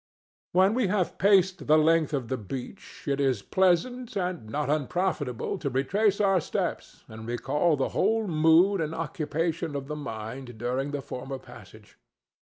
[0.53, 5.59] When we have paced the length of the beach, it is pleasant and not unprofitable
[5.59, 10.89] to retrace our steps and recall the whole mood and occupation of the mind during
[10.89, 11.99] the former passage.